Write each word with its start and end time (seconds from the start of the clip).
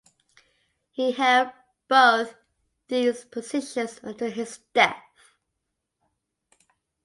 He 0.89 1.11
held 1.11 1.51
both 1.87 2.33
these 2.87 3.23
positions 3.23 3.99
until 4.01 4.31
his 4.31 4.57
death. 4.73 5.35